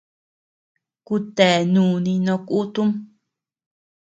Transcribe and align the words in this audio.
Kutea 1.07 1.57
núni 1.73 2.13
no 2.25 2.35
kutum. 2.47 2.89